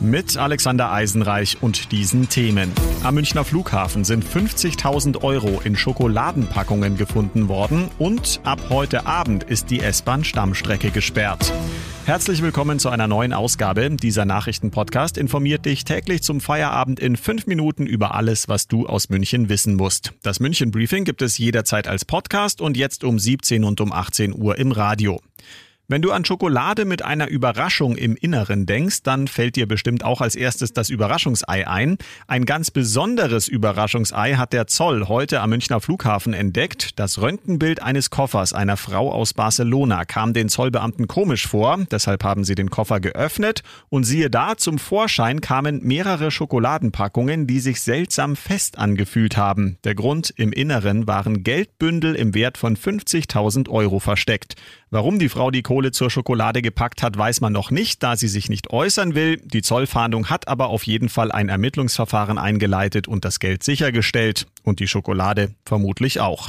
[0.00, 2.72] mit Alexander Eisenreich und diesen Themen.
[3.02, 9.70] Am Münchner Flughafen sind 50.000 Euro in Schokoladenpackungen gefunden worden und ab heute Abend ist
[9.70, 11.52] die S-Bahn-Stammstrecke gesperrt.
[12.04, 13.90] Herzlich willkommen zu einer neuen Ausgabe.
[13.90, 19.10] Dieser Nachrichtenpodcast informiert dich täglich zum Feierabend in fünf Minuten über alles, was du aus
[19.10, 20.14] München wissen musst.
[20.22, 24.34] Das München Briefing gibt es jederzeit als Podcast und jetzt um 17 und um 18
[24.34, 25.20] Uhr im Radio.
[25.90, 30.20] Wenn du an Schokolade mit einer Überraschung im Inneren denkst, dann fällt dir bestimmt auch
[30.20, 31.96] als erstes das Überraschungsei ein.
[32.26, 36.98] Ein ganz besonderes Überraschungsei hat der Zoll heute am Münchner Flughafen entdeckt.
[36.98, 41.78] Das Röntgenbild eines Koffers einer Frau aus Barcelona kam den Zollbeamten komisch vor.
[41.90, 47.60] Deshalb haben sie den Koffer geöffnet und siehe da, zum Vorschein kamen mehrere Schokoladenpackungen, die
[47.60, 49.78] sich seltsam fest angefühlt haben.
[49.84, 54.54] Der Grund, im Inneren waren Geldbündel im Wert von 50.000 Euro versteckt.
[54.90, 58.28] Warum die Frau die Kohle zur Schokolade gepackt hat, weiß man noch nicht, da sie
[58.28, 59.36] sich nicht äußern will.
[59.36, 64.46] Die Zollfahndung hat aber auf jeden Fall ein Ermittlungsverfahren eingeleitet und das Geld sichergestellt.
[64.62, 66.48] Und die Schokolade vermutlich auch.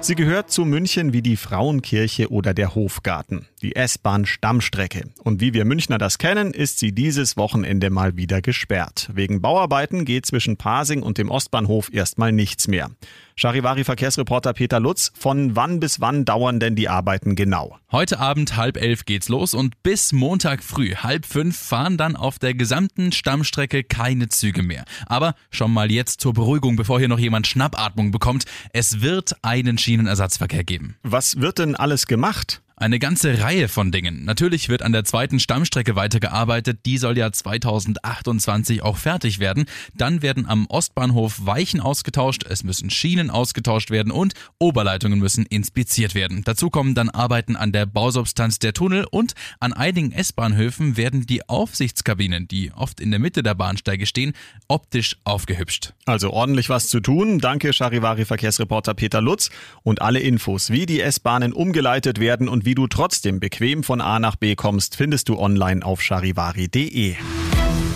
[0.00, 5.10] Sie gehört zu München wie die Frauenkirche oder der Hofgarten, die S-Bahn Stammstrecke.
[5.22, 9.10] Und wie wir Münchner das kennen, ist sie dieses Wochenende mal wieder gesperrt.
[9.12, 12.90] Wegen Bauarbeiten geht zwischen Pasing und dem Ostbahnhof erstmal nichts mehr.
[13.38, 17.78] Charivari-Verkehrsreporter Peter Lutz, von wann bis wann dauern denn die Arbeiten genau?
[17.92, 22.38] Heute Abend halb elf geht's los und bis Montag früh halb fünf fahren dann auf
[22.38, 24.86] der gesamten Stammstrecke keine Züge mehr.
[25.04, 29.76] Aber schon mal jetzt zur Beruhigung, bevor hier noch jemand Schnappatmung bekommt, es wird einen
[29.76, 30.96] Schienenersatzverkehr geben.
[31.02, 32.62] Was wird denn alles gemacht?
[32.78, 34.26] Eine ganze Reihe von Dingen.
[34.26, 36.80] Natürlich wird an der zweiten Stammstrecke weitergearbeitet.
[36.84, 39.64] Die soll ja 2028 auch fertig werden.
[39.94, 46.14] Dann werden am Ostbahnhof Weichen ausgetauscht, es müssen Schienen ausgetauscht werden und Oberleitungen müssen inspiziert
[46.14, 46.42] werden.
[46.44, 51.48] Dazu kommen dann Arbeiten an der Bausubstanz der Tunnel und an einigen S-Bahnhöfen werden die
[51.48, 54.34] Aufsichtskabinen, die oft in der Mitte der Bahnsteige stehen,
[54.68, 55.94] optisch aufgehübscht.
[56.04, 57.38] Also ordentlich was zu tun.
[57.38, 59.48] Danke Charivari Verkehrsreporter Peter Lutz
[59.82, 64.18] und alle Infos, wie die S-Bahnen umgeleitet werden und wie du trotzdem bequem von A
[64.18, 67.14] nach B kommst, findest du online auf charivari.de.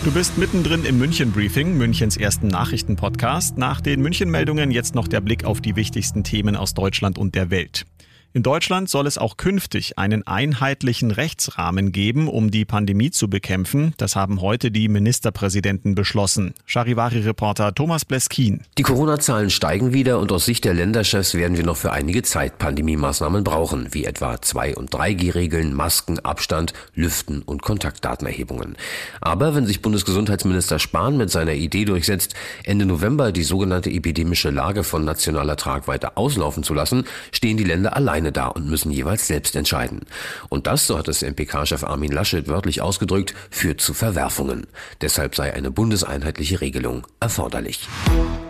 [0.05, 3.59] Du bist mittendrin im München Briefing, Münchens ersten Nachrichtenpodcast.
[3.59, 7.35] Nach den München Meldungen jetzt noch der Blick auf die wichtigsten Themen aus Deutschland und
[7.35, 7.85] der Welt.
[8.33, 13.93] In Deutschland soll es auch künftig einen einheitlichen Rechtsrahmen geben, um die Pandemie zu bekämpfen.
[13.97, 16.55] Das haben heute die Ministerpräsidenten beschlossen.
[16.65, 18.61] Charivari-Reporter Thomas Bleskin.
[18.79, 22.59] Die Corona-Zahlen steigen wieder und aus Sicht der Länderchefs werden wir noch für einige Zeit
[22.59, 28.77] Pandemie-Maßnahmen brauchen, wie etwa 2- und 3G-Regeln, Masken, Abstand, Lüften und Kontaktdatenerhebungen.
[29.21, 34.85] Aber wenn sich Bundesgesundheitsminister Spahn mit seiner Idee durchsetzt, Ende November die sogenannte epidemische Lage
[34.85, 39.27] von nationaler Tragweite auslaufen zu lassen, stehen die Länder allein alleine da und müssen jeweils
[39.27, 40.01] selbst entscheiden.
[40.49, 44.67] Und das, so hat es MPK-Chef Armin Laschet wörtlich ausgedrückt, führt zu Verwerfungen.
[45.01, 47.89] Deshalb sei eine bundeseinheitliche Regelung erforderlich.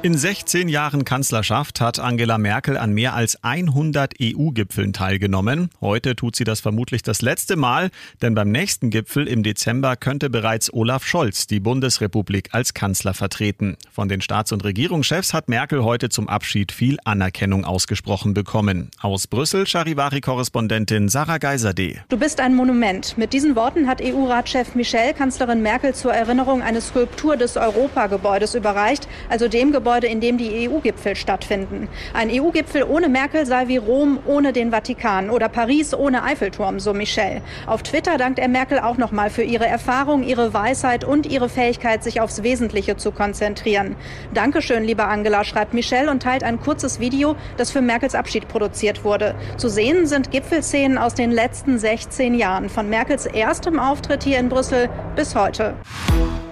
[0.02, 5.68] In 16 Jahren Kanzlerschaft hat Angela Merkel an mehr als 100 EU-Gipfeln teilgenommen.
[5.82, 7.90] Heute tut sie das vermutlich das letzte Mal,
[8.22, 13.76] denn beim nächsten Gipfel im Dezember könnte bereits Olaf Scholz die Bundesrepublik als Kanzler vertreten.
[13.92, 18.90] Von den Staats- und Regierungschefs hat Merkel heute zum Abschied viel Anerkennung ausgesprochen bekommen.
[19.02, 21.96] Aus Brüssel Charivari-Korrespondentin Sarah Geiserde.
[22.08, 23.18] Du bist ein Monument.
[23.18, 29.06] Mit diesen Worten hat EU-Ratschef Michel Kanzlerin Merkel zur Erinnerung eine Skulptur des Europagebäudes überreicht,
[29.28, 31.88] also dem Gebäude, in dem die EU-Gipfel stattfinden.
[32.14, 36.94] Ein EU-Gipfel ohne Merkel sei wie Rom ohne den Vatikan oder Paris ohne Eiffelturm, so
[36.94, 37.42] Michel.
[37.66, 42.04] Auf Twitter dankt er Merkel auch nochmal für ihre Erfahrung, ihre Weisheit und ihre Fähigkeit,
[42.04, 43.96] sich aufs Wesentliche zu konzentrieren.
[44.32, 49.02] Dankeschön, lieber Angela, schreibt Michel und teilt ein kurzes Video, das für Merkels Abschied produziert
[49.02, 49.34] wurde.
[49.56, 54.50] Zu sehen sind Gipfelszenen aus den letzten 16 Jahren, von Merkels erstem Auftritt hier in
[54.50, 55.74] Brüssel bis heute.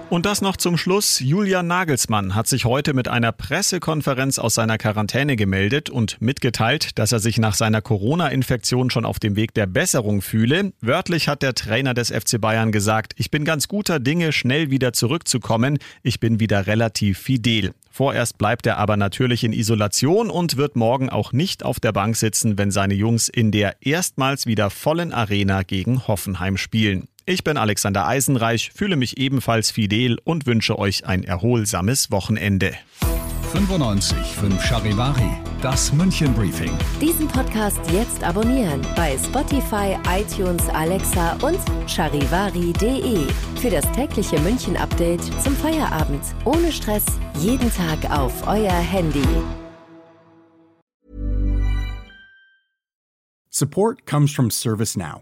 [0.09, 1.19] Und das noch zum Schluss.
[1.19, 7.11] Julian Nagelsmann hat sich heute mit einer Pressekonferenz aus seiner Quarantäne gemeldet und mitgeteilt, dass
[7.11, 10.73] er sich nach seiner Corona-Infektion schon auf dem Weg der Besserung fühle.
[10.81, 14.93] Wörtlich hat der Trainer des FC Bayern gesagt, ich bin ganz guter Dinge, schnell wieder
[14.93, 15.77] zurückzukommen.
[16.01, 17.75] Ich bin wieder relativ fidel.
[17.91, 22.15] Vorerst bleibt er aber natürlich in Isolation und wird morgen auch nicht auf der Bank
[22.15, 27.07] sitzen, wenn seine Jungs in der erstmals wieder vollen Arena gegen Hoffenheim spielen.
[27.29, 32.73] Ich bin Alexander Eisenreich, fühle mich ebenfalls fidel und wünsche euch ein erholsames Wochenende.
[33.51, 35.29] 95 5 Charivari,
[35.61, 36.71] das München Briefing.
[36.99, 43.27] Diesen Podcast jetzt abonnieren bei Spotify, iTunes, Alexa und charivari.de.
[43.61, 46.23] Für das tägliche München Update zum Feierabend.
[46.45, 47.05] Ohne Stress,
[47.37, 49.21] jeden Tag auf euer Handy.
[53.51, 55.21] Support comes from ServiceNow,